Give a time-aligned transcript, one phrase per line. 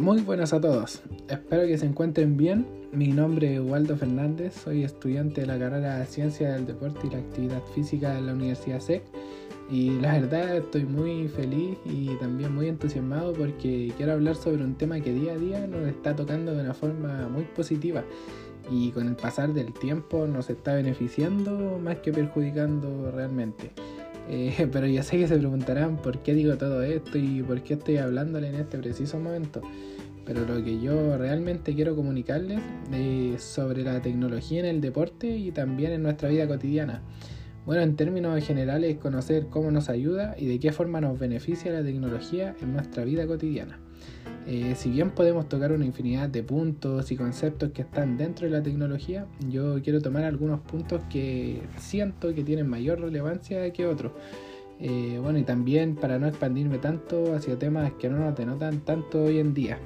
[0.00, 2.66] Muy buenas a todos, espero que se encuentren bien.
[2.90, 7.10] Mi nombre es Waldo Fernández, soy estudiante de la carrera de Ciencia del Deporte y
[7.10, 9.02] la Actividad Física de la Universidad SEC
[9.70, 14.74] y la verdad estoy muy feliz y también muy entusiasmado porque quiero hablar sobre un
[14.74, 18.02] tema que día a día nos está tocando de una forma muy positiva
[18.70, 23.70] y con el pasar del tiempo nos está beneficiando más que perjudicando realmente.
[24.30, 27.74] Eh, pero ya sé que se preguntarán por qué digo todo esto y por qué
[27.74, 29.60] estoy hablándole en este preciso momento.
[30.24, 32.60] Pero lo que yo realmente quiero comunicarles
[32.92, 37.02] es sobre la tecnología en el deporte y también en nuestra vida cotidiana.
[37.66, 41.82] Bueno, en términos generales, conocer cómo nos ayuda y de qué forma nos beneficia la
[41.82, 43.78] tecnología en nuestra vida cotidiana.
[44.46, 48.52] Eh, si bien podemos tocar una infinidad de puntos y conceptos que están dentro de
[48.52, 54.12] la tecnología, yo quiero tomar algunos puntos que siento que tienen mayor relevancia que otros.
[54.80, 59.24] Eh, bueno, y también para no expandirme tanto hacia temas que no nos denotan tanto
[59.24, 59.78] hoy en día.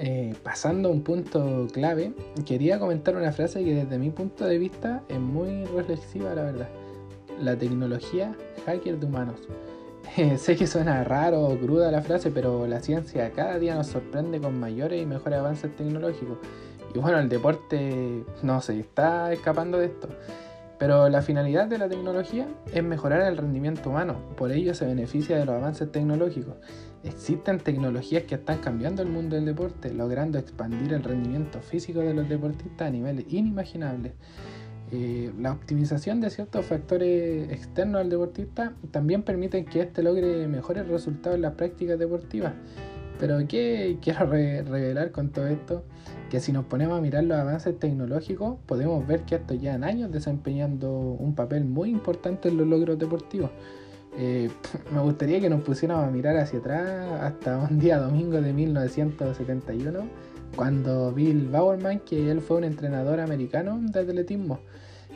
[0.00, 2.12] Eh, pasando a un punto clave,
[2.46, 6.68] quería comentar una frase que desde mi punto de vista es muy reflexiva, la verdad.
[7.40, 8.34] La tecnología,
[8.66, 9.36] hacker de humanos.
[10.38, 14.40] sé que suena raro o cruda la frase, pero la ciencia cada día nos sorprende
[14.40, 16.38] con mayores y mejores avances tecnológicos.
[16.94, 20.08] Y bueno, el deporte no se está escapando de esto.
[20.78, 25.36] Pero la finalidad de la tecnología es mejorar el rendimiento humano, por ello se beneficia
[25.36, 26.54] de los avances tecnológicos.
[27.02, 32.14] Existen tecnologías que están cambiando el mundo del deporte, logrando expandir el rendimiento físico de
[32.14, 34.12] los deportistas a niveles inimaginables.
[34.90, 41.36] La optimización de ciertos factores externos al deportista también permite que éste logre mejores resultados
[41.36, 42.54] en las prácticas deportivas.
[43.18, 45.82] Pero ¿qué quiero revelar con todo esto?
[46.30, 50.12] Que si nos ponemos a mirar los avances tecnológicos, podemos ver que estos llevan años
[50.12, 53.50] desempeñando un papel muy importante en los logros deportivos.
[54.16, 54.48] Eh,
[54.92, 60.00] me gustaría que nos pusiéramos a mirar hacia atrás hasta un día domingo de 1971,
[60.56, 64.60] cuando Bill Bowerman, que él fue un entrenador americano de atletismo,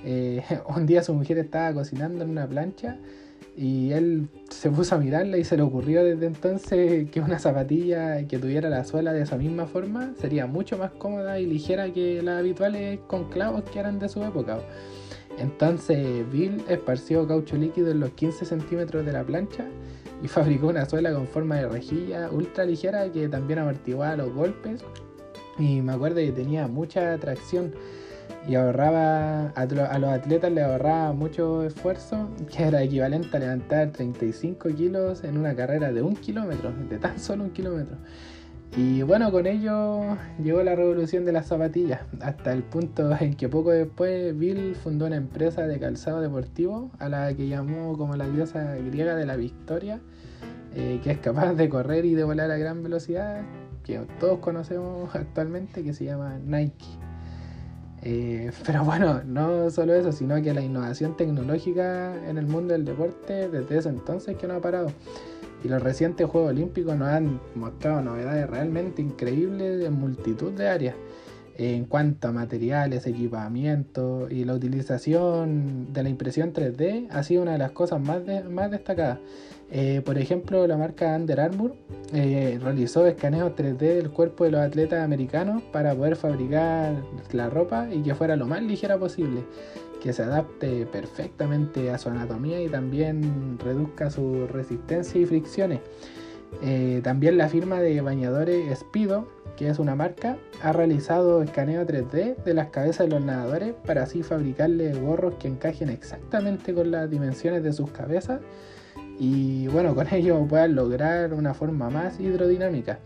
[0.04, 0.43] eh,
[0.76, 2.98] un día su mujer estaba cocinando en una plancha
[3.56, 8.26] y él se puso a mirarla y se le ocurrió desde entonces que una zapatilla
[8.26, 12.22] que tuviera la suela de esa misma forma sería mucho más cómoda y ligera que
[12.22, 14.60] las habituales con clavos que eran de su época.
[15.38, 19.66] Entonces Bill esparció caucho líquido en los 15 centímetros de la plancha
[20.22, 24.82] y fabricó una suela con forma de rejilla ultra ligera que también amortiguaba los golpes
[25.58, 27.72] y me acuerdo que tenía mucha tracción
[28.48, 34.68] y ahorraba a, los atletas le ahorraba mucho esfuerzo, que era equivalente a levantar 35
[34.70, 37.96] kilos en una carrera de un kilómetro, de tan solo un kilómetro.
[38.74, 43.48] Y bueno, con ello llegó la revolución de las zapatillas, hasta el punto en que
[43.48, 48.26] poco después Bill fundó una empresa de calzado deportivo a la que llamó como la
[48.26, 50.00] diosa griega de la victoria,
[50.74, 53.42] eh, que es capaz de correr y de volar a gran velocidad,
[53.82, 56.87] que todos conocemos actualmente, que se llama Nike.
[58.04, 62.84] Eh, pero bueno, no solo eso, sino que la innovación tecnológica en el mundo del
[62.84, 64.91] deporte desde ese entonces que no ha parado.
[65.65, 70.97] Y los recientes Juegos Olímpicos nos han mostrado novedades realmente increíbles en multitud de áreas.
[71.56, 77.53] En cuanto a materiales, equipamiento y la utilización de la impresión 3D ha sido una
[77.53, 79.19] de las cosas más, más destacadas.
[79.75, 81.75] Eh, por ejemplo, la marca Under Armour
[82.12, 86.94] eh, realizó escaneos 3D del cuerpo de los atletas americanos para poder fabricar
[87.33, 89.44] la ropa y que fuera lo más ligera posible,
[90.03, 95.81] que se adapte perfectamente a su anatomía y también reduzca su resistencia y fricciones.
[96.60, 102.37] Eh, también la firma de bañadores Speedo, que es una marca, ha realizado escaneo 3D
[102.44, 107.09] de las cabezas de los nadadores para así fabricarle gorros que encajen exactamente con las
[107.09, 108.41] dimensiones de sus cabezas
[109.22, 112.98] y bueno, con ello puedan lograr una forma más hidrodinámica.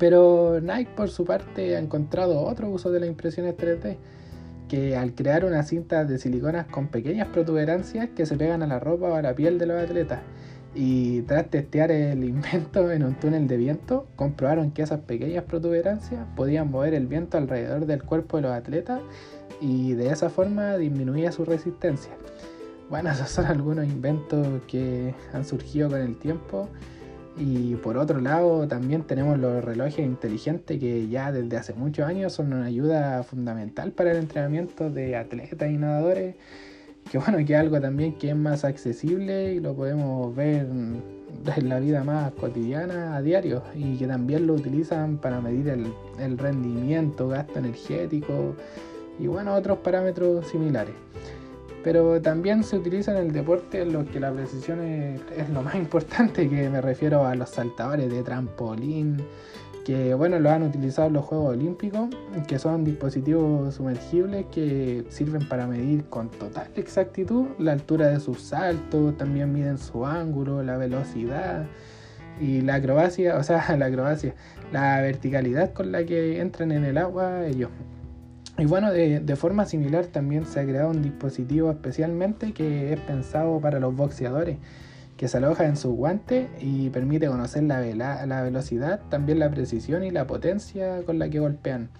[0.00, 3.98] Pero Nike por su parte ha encontrado otro uso de las impresiones 3D,
[4.68, 8.80] que al crear unas cintas de siliconas con pequeñas protuberancias que se pegan a la
[8.80, 10.22] ropa o a la piel de los atletas.
[10.74, 16.26] Y tras testear el invento en un túnel de viento, comprobaron que esas pequeñas protuberancias
[16.34, 19.02] podían mover el viento alrededor del cuerpo de los atletas
[19.60, 22.10] y de esa forma disminuía su resistencia.
[22.88, 26.68] Bueno, esos son algunos inventos que han surgido con el tiempo.
[27.38, 32.32] Y por otro lado, también tenemos los relojes inteligentes que ya desde hace muchos años
[32.32, 36.36] son una ayuda fundamental para el entrenamiento de atletas y nadadores.
[37.10, 40.66] que bueno, que es algo también que es más accesible y lo podemos ver
[41.56, 45.92] en la vida más cotidiana a diario y que también lo utilizan para medir el,
[46.18, 48.56] el rendimiento, gasto energético
[49.18, 50.94] y bueno, otros parámetros similares
[51.86, 55.74] pero también se utiliza en el deporte en los que la precisión es, lo más
[55.76, 59.24] importante, que me refiero a los saltadores de trampolín,
[59.84, 62.08] que bueno, lo han utilizado en los Juegos Olímpicos,
[62.48, 68.40] que son dispositivos sumergibles que sirven para medir con total exactitud la altura de sus
[68.40, 71.66] saltos, también miden su ángulo, la velocidad
[72.40, 74.34] y la acrobacia, o sea, la acrobacia,
[74.72, 77.70] la verticalidad con la que entran en el agua ellos.
[78.58, 83.60] Y bueno, de, forma similar también se ha creado un dispositivo especialmente que es pensado
[83.60, 84.56] para los boxeadores,
[85.18, 87.82] que se aloja en su guante y permite conocer la,
[88.24, 91.90] la velocidad, también la precisión y la potencia con la que golpean.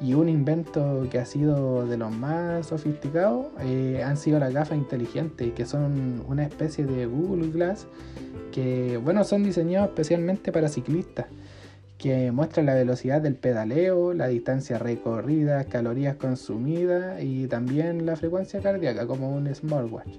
[0.00, 4.78] Y un invento que ha sido de los más sofisticados eh, han sido las gafas
[4.78, 7.86] inteligentes, que son una especie de Google Glass,
[8.52, 11.26] que bueno, son diseñados especialmente para ciclistas
[12.00, 18.60] que muestra la velocidad del pedaleo, la distancia recorrida, calorías consumidas y también la frecuencia
[18.60, 20.16] cardíaca como un smartwatch.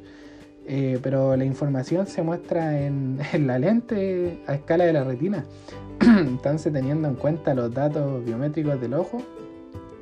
[0.67, 3.17] Eh, pero la información se muestra en,
[3.47, 5.43] la lente a escala de la retina,
[6.01, 9.17] entonces teniendo en cuenta los datos biométricos del ojo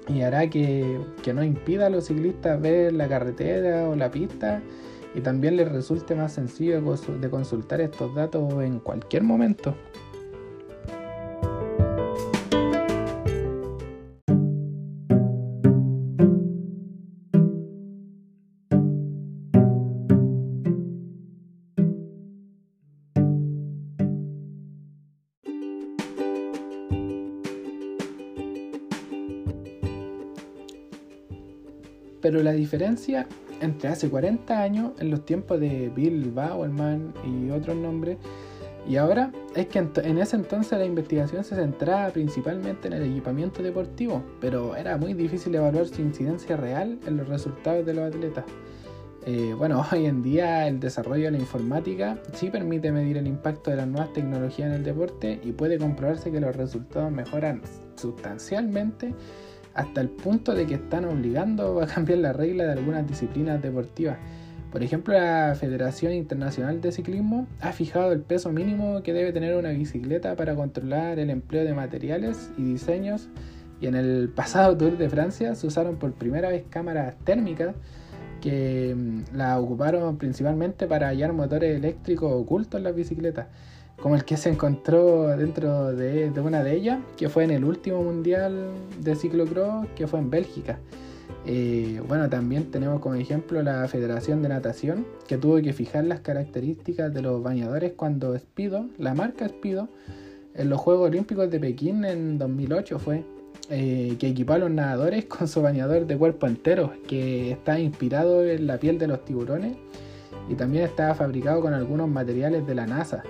[0.10, 4.62] y hará que, que no impida a los ciclistas ver la carretera o la pista
[5.16, 6.82] y también les resulte más sencillo
[7.22, 9.76] de consultar estos datos en cualquier momento.
[32.22, 33.28] Pero la diferencia
[33.62, 38.18] entre hace 40 años, en los tiempos de Bill Bauerman y otros nombres,
[38.88, 43.62] y ahora es que en ese entonces la investigación se centraba principalmente en el equipamiento
[43.62, 48.46] deportivo, pero era muy difícil evaluar su incidencia real en los resultados de los atletas.
[49.26, 53.70] Eh, bueno, hoy en día el desarrollo de la informática sí permite medir el impacto
[53.70, 57.62] de las nuevas tecnologías en el deporte y puede comprobarse que los resultados mejoran
[57.96, 59.14] sustancialmente
[59.74, 64.18] hasta el punto de que están obligando a cambiar la regla de algunas disciplinas deportivas.
[64.72, 69.56] Por ejemplo, la Federación Internacional de Ciclismo ha fijado el peso mínimo que debe tener
[69.56, 73.30] una bicicleta para controlar el empleo de materiales y diseños.
[73.82, 77.74] Y en el pasado Tour de Francia se usaron por primera vez cámaras térmicas
[78.42, 83.48] que mm, la ocuparon principalmente para hallar motores eléctricos ocultos en las bicicletas
[84.02, 88.04] como el que se encontró dentro de, una de ellas, que fue en el último
[88.04, 90.80] mundial de ciclocross, que fue en Bélgica.
[91.46, 96.22] Eh, bueno, también tenemos como ejemplo la Federación de Natación, que tuvo que fijar las
[96.22, 99.90] características de los bañadores cuando Speedo, la marca Speedo,
[100.56, 103.24] en los Juegos Olímpicos de Pekín en 2008 fue,
[103.70, 108.44] eh, que equipó a los nadadores con su bañador de cuerpo entero, que está inspirado
[108.44, 109.78] en la piel de los tiburones
[110.50, 113.24] y también está fabricado con algunos materiales de la NASA.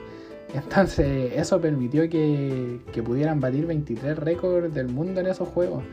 [0.54, 5.84] Entonces eso permitió que, pudieran batir 23 récords del mundo en esos juegos.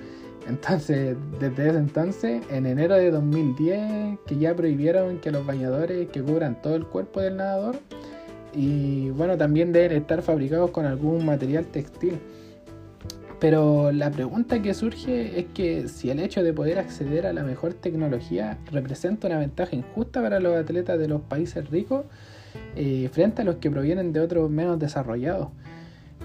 [0.49, 6.23] Entonces, desde ese entonces, en enero de 2010, que ya prohibieron que los bañadores que
[6.23, 7.77] cubran todo el cuerpo del nadador,
[8.55, 12.19] y bueno, también deben estar fabricados con algún material textil.
[13.39, 17.43] Pero la pregunta que surge es que si el hecho de poder acceder a la
[17.43, 22.07] mejor tecnología representa una ventaja injusta para los atletas de los países ricos,
[22.75, 25.49] eh, frente a los que provienen de otros menos desarrollados.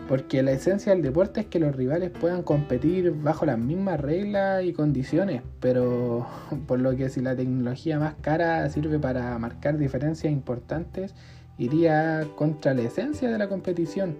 [0.07, 4.63] Porque la esencia del deporte es que los rivales puedan competir bajo las mismas reglas
[4.63, 6.27] y condiciones, pero
[6.67, 11.13] por lo que si la tecnología más cara sirve para marcar diferencias importantes,
[11.57, 14.17] iría contra la esencia de la competición.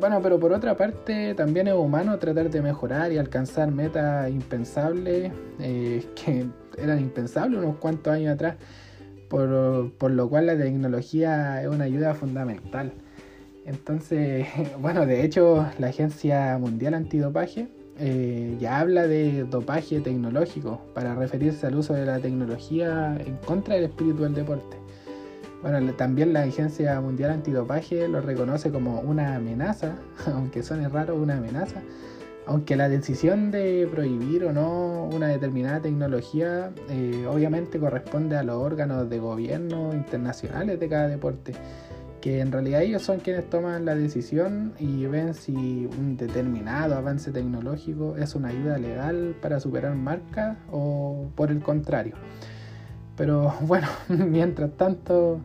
[0.00, 5.32] Bueno, pero por otra parte también es humano tratar de mejorar y alcanzar metas impensables,
[5.60, 6.46] eh, que
[6.76, 8.56] eran impensables unos cuantos años atrás
[9.28, 12.92] por, lo cual la tecnología es una ayuda fundamental.
[13.64, 14.46] Entonces,
[14.80, 17.68] bueno, de hecho la Agencia Mundial Antidopaje
[18.00, 23.74] eh, ya habla de dopaje tecnológico para referirse al uso de la tecnología en contra
[23.74, 24.76] del espíritu del deporte.
[25.62, 31.36] Bueno, también la Agencia Mundial Antidopaje lo reconoce como una amenaza, aunque suene raro, una
[31.36, 31.82] amenaza
[32.48, 38.56] aunque la decisión de prohibir o no una determinada tecnología eh, obviamente corresponde a los
[38.56, 41.52] órganos de gobierno internacionales de cada deporte,
[42.22, 45.54] que en realidad ellos son quienes toman la decisión y ven si
[45.98, 52.14] un determinado avance tecnológico es una ayuda legal para superar marcas o por el contrario.
[53.14, 55.42] Pero bueno, mientras tanto,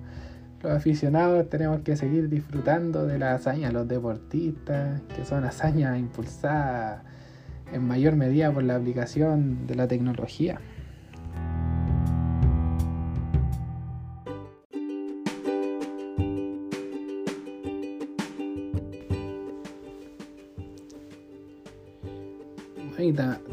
[0.64, 6.00] los aficionados tenemos que seguir disfrutando de la hazaña de los deportistas, que son hazañas
[6.00, 7.04] impulsadas
[7.74, 10.60] en mayor medida por la aplicación de la tecnología.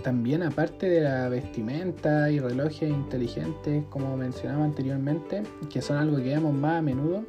[0.00, 6.24] También aparte de la vestimenta y relojes inteligentes, como mencionaba anteriormente, que son algo que
[6.24, 7.24] vemos más a menudo,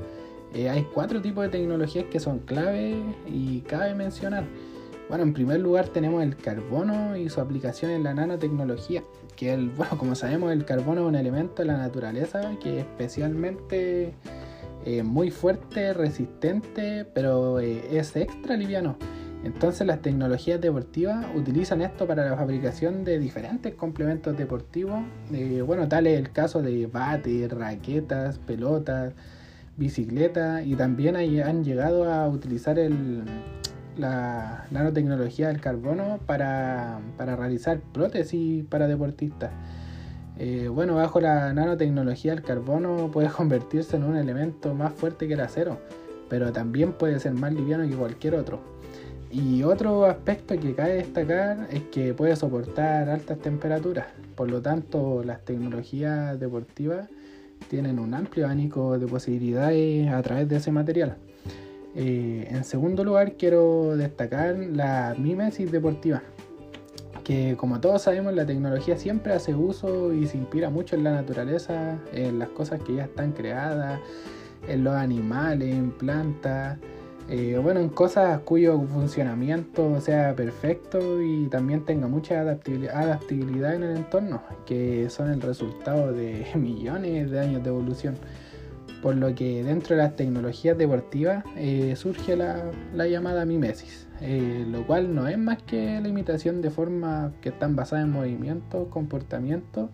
[0.54, 4.46] eh, hay cuatro tipos de tecnologías que son clave y cabe mencionar.
[5.08, 9.04] Bueno, en primer lugar tenemos el carbono y su aplicación en la nanotecnología,
[9.36, 12.86] que el, bueno, como sabemos el carbono es un elemento de la naturaleza que es
[12.86, 14.14] especialmente
[14.86, 18.98] eh, muy fuerte, resistente, pero eh, es extra liviano.
[19.44, 25.02] Entonces las tecnologías deportivas utilizan esto para la fabricación de diferentes complementos deportivos.
[25.34, 29.14] Eh, bueno, tal es el caso de bates, raquetas, pelotas,
[29.78, 32.78] bicicletas y también han llegado a utilizar
[33.98, 39.52] la nanotecnología del carbono para, realizar prótesis para deportistas.
[40.38, 45.34] Eh, bueno, bajo la nanotecnología del carbono puede convertirse en un elemento más fuerte que
[45.34, 45.80] el acero,
[46.30, 48.71] pero también puede ser más liviano que cualquier otro.
[49.32, 55.24] Y otro aspecto que cabe destacar es que puede soportar altas temperaturas, por lo tanto
[55.24, 57.08] las tecnologías deportivas
[57.70, 61.16] tienen un amplio abanico de posibilidades a través de ese material.
[61.96, 66.22] Eh, en segundo lugar quiero destacar la mimesis deportiva,
[67.24, 71.12] que como todos sabemos la tecnología siempre hace uso y se inspira mucho en la
[71.12, 74.02] naturaleza, en las cosas que ya están creadas,
[74.68, 76.78] en los animales, en plantas.
[77.34, 83.96] Eh, bueno, en cosas cuyo funcionamiento sea perfecto y también tenga mucha adaptabilidad en el
[83.96, 88.16] entorno, que son el resultado de millones de años de evolución.
[89.02, 92.70] Por lo que dentro de las tecnologías deportivas eh, surge la,
[93.08, 97.78] llamada mimesis, eh, lo cual no es más que la imitación de formas que están
[97.78, 99.90] basadas en movimientos, comportamientos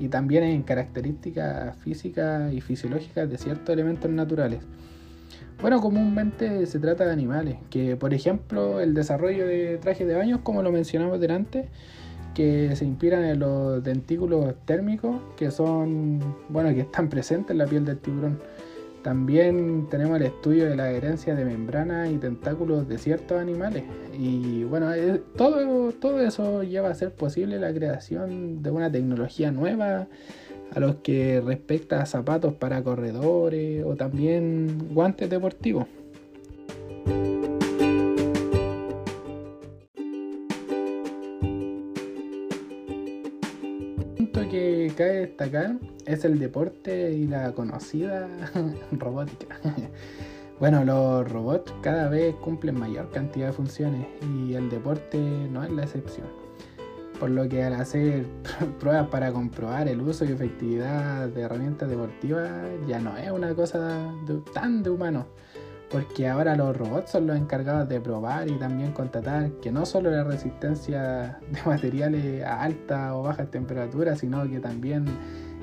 [0.00, 4.62] y también en características físicas y fisiológicas de ciertos elementos naturales.
[5.62, 10.42] Bueno, comúnmente se trata de animales, que por ejemplo el desarrollo de trajes de baño,
[10.42, 11.68] como lo mencionamos delante,
[12.34, 17.66] que se inspiran en los dentículos térmicos, que son, bueno, que están presentes en la
[17.66, 18.40] piel del tiburón.
[19.04, 23.84] También tenemos el estudio de la herencia de membranas y tentáculos de ciertos animales.
[24.18, 24.90] Y bueno,
[25.36, 30.08] todo, todo eso lleva a ser posible la creación de una tecnología nueva
[30.74, 35.86] a los que respecta a zapatos para corredores o también guantes deportivos.
[44.52, 48.28] que cabe destacar es el deporte y la conocida
[48.92, 49.58] robótica.
[50.60, 55.72] Bueno, los robots cada vez cumplen mayor cantidad de funciones y el deporte no es
[55.72, 56.41] la excepción
[57.22, 58.26] por lo que al hacer
[58.80, 62.50] pruebas para comprobar el uso y efectividad de herramientas deportivas
[62.88, 64.12] ya no es una cosa
[64.52, 65.28] tan de humano,
[65.88, 70.10] porque ahora los robots son los encargados de probar y también constatar que no solo
[70.10, 75.04] la resistencia de materiales a alta o bajas temperaturas, sino que también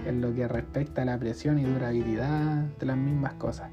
[0.05, 3.69] en lo que respecta a la presión y durabilidad de las mismas cosas.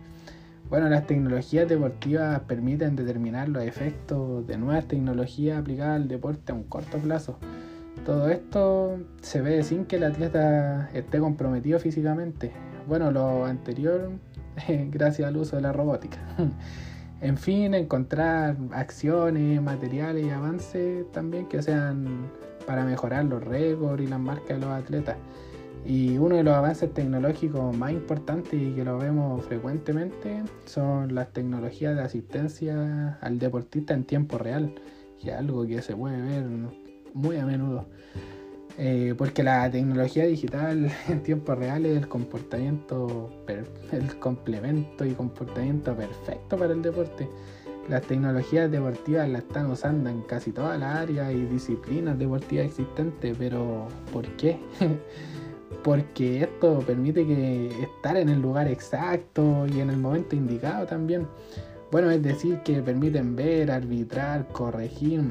[0.69, 6.57] Bueno, las tecnologías deportivas permiten determinar los efectos de nuevas tecnologías aplicadas al deporte a
[6.57, 7.39] un corto plazo
[8.07, 12.53] todo esto se ve sin que el atleta esté comprometido físicamente.
[12.87, 14.13] Bueno, lo anterior
[14.69, 16.19] gracias al uso de la robótica.
[17.21, 22.31] en fin, encontrar acciones, materiales y avances también que sean
[22.65, 25.17] para mejorar los récords y las marcas de los atletas.
[25.85, 31.33] Y uno de los avances tecnológicos más importantes y que lo vemos frecuentemente son las
[31.33, 34.73] tecnologías de asistencia al deportista en tiempo real,
[35.21, 36.45] que es algo que se puede ver
[37.17, 37.87] muy a menudo.
[38.79, 43.31] Eh, porque la tecnología digital en tiempo real es el comportamiento,
[43.91, 47.29] el complemento y comportamiento perfecto para el deporte.
[47.89, 53.37] Las tecnologías deportivas las están usando en casi todas las áreas y disciplinas deportivas existentes,
[53.39, 54.59] pero ¿por qué?
[55.85, 61.29] porque esto permite que estar en el lugar exacto y en el momento indicado también.
[61.93, 65.23] Bueno, es decir, que permiten ver, arbitrar, corregir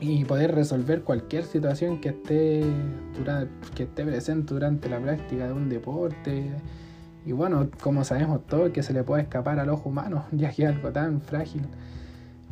[0.00, 2.62] y poder resolver cualquier situación que esté,
[3.74, 6.50] que esté presente durante la práctica de un deporte.
[7.26, 10.64] Y bueno, como sabemos todos, que se le puede escapar al ojo humano, ya que
[10.64, 11.62] es algo tan frágil.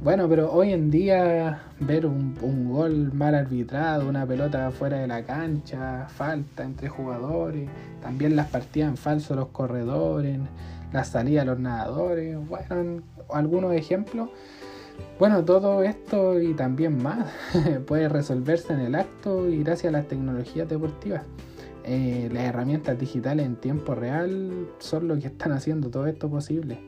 [0.01, 2.37] Bueno, pero hoy en día ver un,
[2.71, 7.69] gol mal arbitrado, una pelota fuera de la cancha, falta entre jugadores,
[8.01, 10.39] también las partidas en falso los corredores,
[10.93, 14.29] la salida de los nadadores, bueno, algunos ejemplos.
[15.19, 17.33] Bueno, todo esto y también más
[17.87, 21.23] puede resolverse en el acto y gracias a las tecnologías deportivas.
[21.85, 26.79] Eh, las herramientas digitales en tiempo real son lo que están haciendo todo esto posible.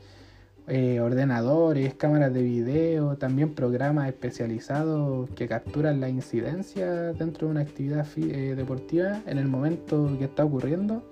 [0.69, 7.61] Eh, ordenadores, cámaras de video, también programas especializados que capturan la incidencia dentro de una
[7.63, 11.03] actividad eh, deportiva en el momento que está ocurriendo.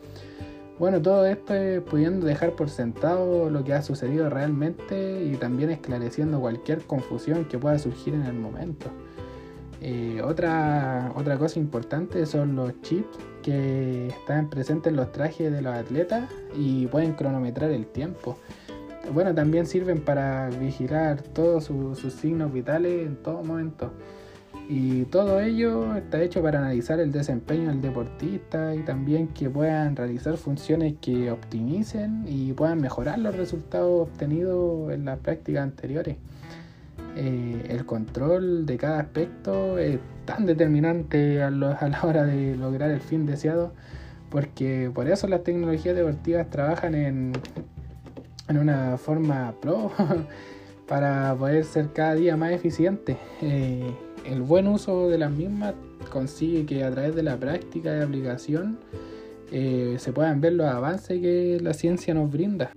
[0.78, 5.70] Bueno, todo esto es pudiendo dejar por sentado lo que ha sucedido realmente y también
[5.70, 8.88] esclareciendo cualquier confusión que pueda surgir en el momento.
[9.80, 15.62] Eh, otra, otra cosa importante son los chips que están presentes en los trajes de
[15.62, 18.36] los atletas y pueden cronometrar el tiempo
[19.12, 23.92] bueno, también sirven para vigilar todos sus signos vitales en todo momento.
[24.70, 29.96] Y todo ello está hecho para analizar el desempeño del deportista y también que puedan
[29.96, 36.18] realizar funciones que optimicen y puedan mejorar los resultados obtenidos en las prácticas anteriores.
[37.16, 43.00] Eh, el control de cada aspecto es tan determinante a, la hora de lograr el
[43.00, 43.72] fin deseado
[44.28, 47.32] porque por eso las tecnologías deportivas trabajan en,
[48.50, 49.90] una forma pro
[50.86, 53.16] para poder ser cada día más eficiente.
[53.40, 53.94] Eh,
[54.28, 55.74] el buen uso de las mismas
[56.10, 58.78] consigue que a través de la práctica y aplicación
[59.50, 62.72] eh, se puedan ver los avances que la ciencia nos brinda.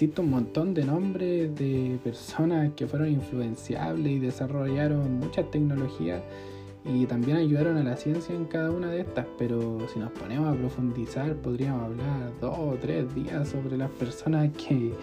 [0.00, 6.22] Existe un montón de nombres de personas que fueron influenciables y desarrollaron muchas tecnologías
[6.86, 10.48] y también ayudaron a la ciencia en cada una de estas, pero si nos ponemos
[10.48, 14.94] a profundizar podríamos hablar dos o tres días sobre las personas que,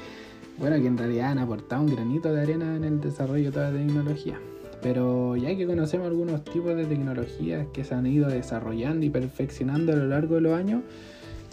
[0.57, 3.69] bueno, que en realidad han aportado un granito de arena en el desarrollo de toda
[3.69, 4.39] la tecnología.
[4.81, 9.93] Pero ya que conocemos algunos tipos de tecnologías que se han ido desarrollando y perfeccionando
[9.93, 10.81] a lo largo de los años,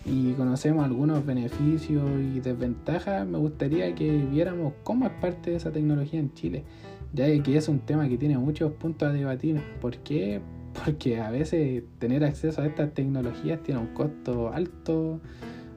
[0.05, 5.71] y conocemos algunos beneficios y desventajas, me gustaría que viéramos cómo es parte de esa
[5.71, 6.65] tecnología en Chile,
[7.13, 9.61] ya que es un tema que tiene muchos puntos a debatir.
[9.81, 10.41] ¿Por qué?
[10.85, 15.21] Porque a veces tener acceso a estas tecnologías tiene un costo alto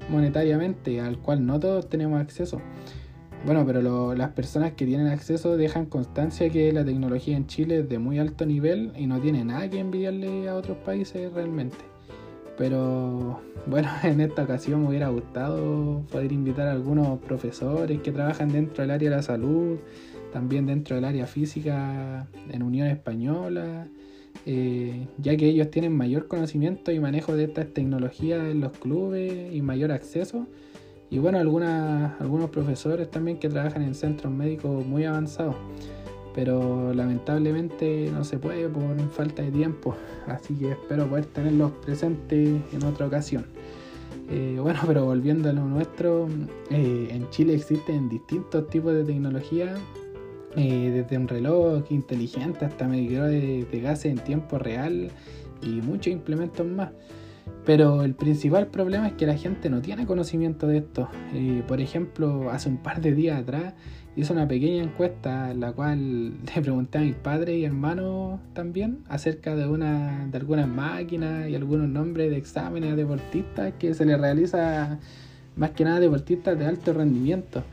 [0.10, 2.62] monetariamente, al cual no todos tenemos acceso.
[3.46, 7.90] Bueno, pero las personas que tienen acceso dejan constancia que la tecnología en Chile es
[7.90, 11.97] de muy alto nivel y no tiene nada que envidiarle a otros países realmente.
[12.58, 18.50] Pero bueno, en esta ocasión me hubiera gustado poder invitar a algunos profesores que trabajan
[18.50, 19.78] dentro del área de la salud,
[20.34, 23.88] también dentro del área física en Unión Española,
[24.46, 29.54] eh, ya que ellos tienen mayor conocimiento y manejo de estas tecnologías en los clubes
[29.54, 30.48] y mayor acceso.
[31.10, 35.56] Y bueno, algunos profesores también que trabajan en centros médicos muy avanzados
[36.38, 39.96] pero lamentablemente no se puede por falta de tiempo,
[40.28, 43.48] así que espero poder tenerlos presentes en otra ocasión.
[44.30, 46.28] Eh, bueno, pero volviendo a lo nuestro,
[46.70, 49.74] eh, en Chile existen distintos tipos de tecnología,
[50.56, 55.10] eh, desde un reloj inteligente hasta medidores de gases en tiempo real
[55.64, 56.92] y muchos implementos más.
[57.66, 61.10] Pero el principal problema es que la gente no tiene conocimiento de esto.
[61.68, 63.74] por ejemplo, hace un par de días atrás
[64.18, 69.04] hice una pequeña encuesta en la cual le pregunté a mis padres y hermanos también
[69.08, 74.20] acerca de una de algunas máquinas y algunos nombres de exámenes deportistas que se les
[74.20, 74.98] realiza
[75.56, 77.64] más que nada deportistas de alto rendimiento.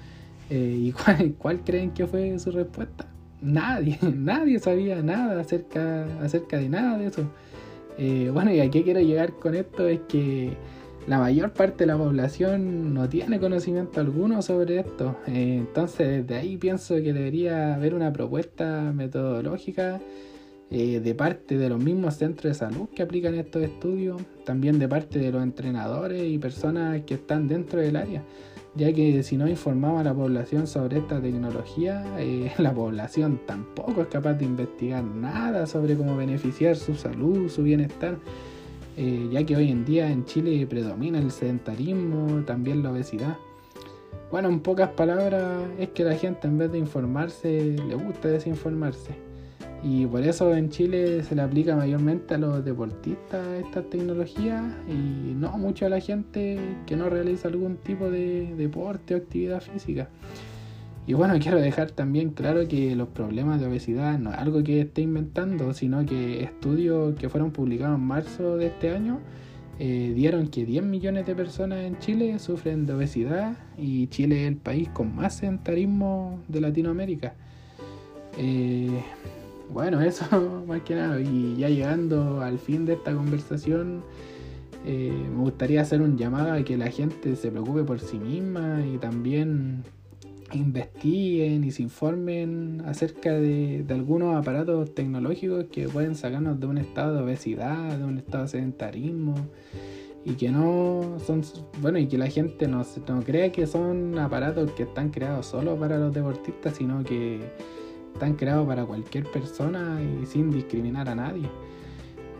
[0.50, 0.92] Eh, ¿Y
[1.38, 3.06] cuál, creen que fue su respuesta?
[3.40, 7.26] Nadie, nadie sabía nada acerca, acerca de nada de eso.
[7.96, 10.56] Eh, bueno, y a qué quiero llegar con esto es que
[11.06, 15.16] la mayor parte de la población no tiene conocimiento alguno sobre esto.
[15.26, 20.00] Eh, entonces, desde ahí pienso que debería haber una propuesta metodológica
[20.70, 24.88] eh, de parte de los mismos centros de salud que aplican estos estudios, también de
[24.88, 28.22] parte de los entrenadores y personas que están dentro del área,
[28.74, 34.00] ya que si no informaba a la población sobre esta tecnología, eh, la población tampoco
[34.00, 38.16] es capaz de investigar nada sobre cómo beneficiar su salud, su bienestar.
[38.96, 43.36] Eh, ya que hoy en día en Chile predomina el sedentarismo, también la obesidad.
[44.30, 49.12] Bueno, en pocas palabras es que la gente en vez de informarse le gusta desinformarse.
[49.82, 55.34] Y por eso en Chile se le aplica mayormente a los deportistas esta tecnología y
[55.34, 60.08] no mucho a la gente que no realiza algún tipo de deporte o actividad física.
[61.06, 64.80] Y bueno, quiero dejar también claro que los problemas de obesidad no es algo que
[64.80, 69.20] esté inventando, sino que estudios que fueron publicados en marzo de este año
[69.80, 74.48] eh, dieron que 10 millones de personas en Chile sufren de obesidad y Chile es
[74.48, 77.34] el país con más sedentarismo de Latinoamérica.
[78.38, 79.02] Eh,
[79.72, 81.20] bueno, eso más que nada.
[81.20, 84.04] Y ya llegando al fin de esta conversación,
[84.86, 88.84] eh, me gustaría hacer un llamado a que la gente se preocupe por sí misma
[88.86, 89.82] y también
[90.58, 97.16] investiguen y se informen acerca de, algunos aparatos tecnológicos que pueden sacarnos de un estado
[97.16, 99.34] de obesidad, de un estado de sedentarismo
[100.24, 101.42] y que no son,
[101.80, 105.76] bueno, y que la gente no, no cree que son aparatos que están creados solo
[105.76, 107.40] para los deportistas, sino que
[108.14, 111.48] están creados para cualquier persona y sin discriminar a nadie.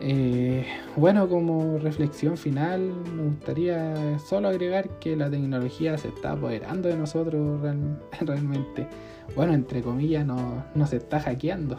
[0.07, 6.91] Eh, bueno, como reflexión final, me gustaría solo agregar que la tecnología se está apoderando
[6.91, 7.63] de nosotros
[8.21, 8.87] realmente.
[9.35, 11.79] Bueno, entre comillas, no, no está hackeando.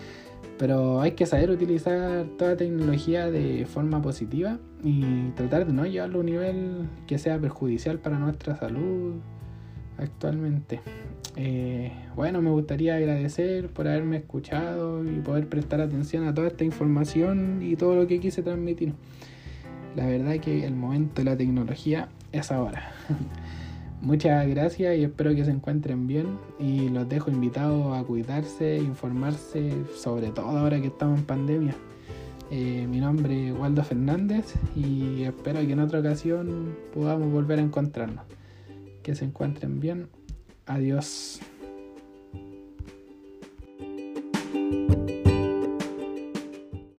[0.58, 6.18] Pero hay que saber utilizar toda tecnología de forma positiva y tratar de no llevarlo
[6.18, 9.14] a un nivel que sea perjudicial para nuestra salud
[10.02, 10.80] actualmente.
[11.36, 16.64] Eh, bueno, me gustaría agradecer por haberme escuchado y poder prestar atención a toda esta
[16.64, 18.92] información y todo lo que quise transmitir.
[19.96, 22.92] La verdad que el momento de la tecnología es ahora.
[24.02, 29.72] Muchas gracias y espero que se encuentren bien y los dejo invitados a cuidarse, informarse,
[29.94, 31.76] sobre todo ahora que estamos en pandemia.
[32.50, 37.62] Eh, mi nombre es Waldo Fernández y espero que en otra ocasión podamos volver a
[37.62, 38.24] encontrarnos.
[39.02, 40.08] Que se encuentren bien.
[40.66, 41.40] Adiós.